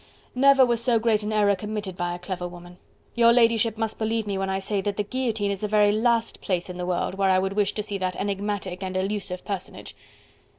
[0.33, 2.79] "Never was so great an error committed by a clever woman.
[3.13, 6.41] Your ladyship must believe me when I say that the guillotine is the very last
[6.41, 9.95] place in the world where I would wish to see that enigmatic and elusive personage."